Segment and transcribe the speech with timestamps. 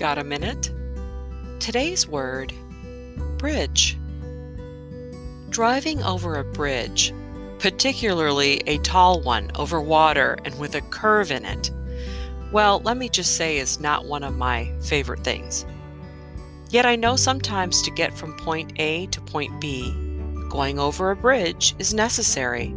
[0.00, 0.72] Got a minute?
[1.58, 2.54] Today's word
[3.36, 3.98] bridge.
[5.50, 7.12] Driving over a bridge,
[7.58, 11.70] particularly a tall one over water and with a curve in it,
[12.50, 15.66] well, let me just say, is not one of my favorite things.
[16.70, 19.92] Yet I know sometimes to get from point A to point B,
[20.48, 22.74] going over a bridge is necessary.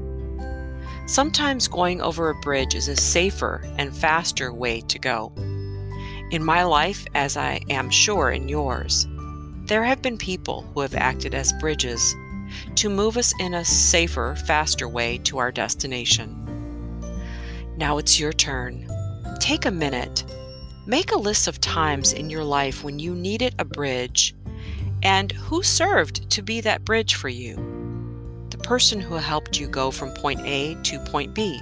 [1.07, 5.31] Sometimes going over a bridge is a safer and faster way to go.
[6.33, 9.05] In my life, as I am sure in yours,
[9.67, 12.15] there have been people who have acted as bridges
[12.73, 16.35] to move us in a safer, faster way to our destination.
[17.77, 18.89] Now it's your turn.
[19.39, 20.23] Take a minute.
[20.87, 24.34] Make a list of times in your life when you needed a bridge
[25.03, 27.57] and who served to be that bridge for you.
[28.49, 31.61] The person who helped you go from point A to point B.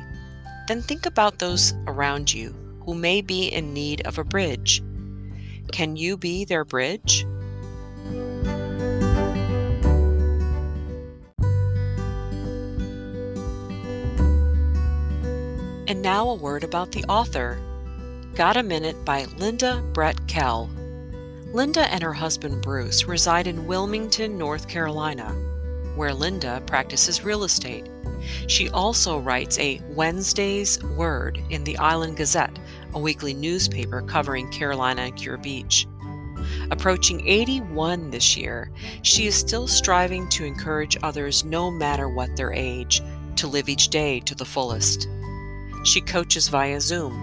[0.70, 4.84] Then think about those around you who may be in need of a bridge.
[5.72, 7.26] Can you be their bridge?
[15.88, 17.60] And now a word about the author.
[18.36, 20.70] Got a Minute by Linda Brett Kell.
[21.54, 25.30] Linda and her husband Bruce reside in Wilmington, North Carolina,
[25.96, 27.90] where Linda practices real estate.
[28.48, 32.58] She also writes a Wednesday's Word in the Island Gazette,
[32.94, 35.88] a weekly newspaper covering Carolina and Kure Beach.
[36.72, 38.72] Approaching 81 this year,
[39.04, 43.02] she is still striving to encourage others, no matter what their age,
[43.36, 45.08] to live each day to the fullest.
[45.84, 47.14] She coaches via Zoom.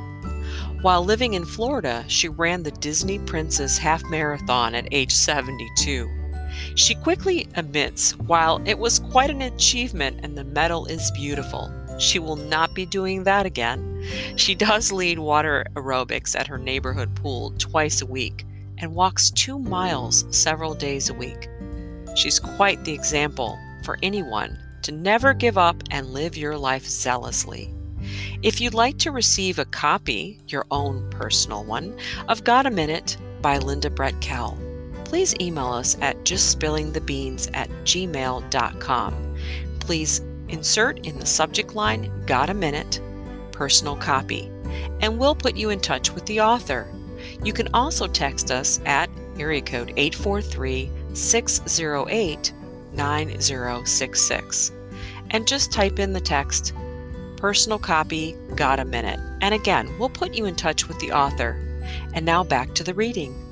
[0.82, 6.08] While living in Florida, she ran the Disney Princess Half Marathon at age 72.
[6.74, 12.18] She quickly admits while it was quite an achievement and the medal is beautiful, she
[12.18, 14.04] will not be doing that again.
[14.36, 18.46] She does lead water aerobics at her neighborhood pool twice a week
[18.78, 21.48] and walks two miles several days a week.
[22.14, 27.74] She's quite the example for anyone to never give up and live your life zealously.
[28.42, 31.96] If you'd like to receive a copy, your own personal one,
[32.28, 34.56] of Got a Minute by Linda Brett Kell,
[35.04, 39.34] please email us at justspillingthebeans at gmail.com.
[39.80, 43.00] Please insert in the subject line Got a Minute,
[43.52, 44.50] personal copy,
[45.00, 46.88] and we'll put you in touch with the author.
[47.42, 52.52] You can also text us at area code 843 608
[52.92, 54.72] 9066
[55.30, 56.74] and just type in the text
[57.38, 59.20] personal copy got a minute.
[59.40, 61.56] And again, we'll put you in touch with the author.
[62.12, 63.47] And now back to the reading.